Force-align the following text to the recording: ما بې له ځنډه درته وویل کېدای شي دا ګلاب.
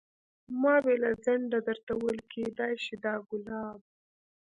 ما 0.61 0.75
بې 0.83 0.95
له 1.03 1.09
ځنډه 1.23 1.59
درته 1.67 1.91
وویل 1.95 2.21
کېدای 2.33 2.73
شي 2.83 2.95
دا 3.03 3.13
ګلاب. 3.29 3.79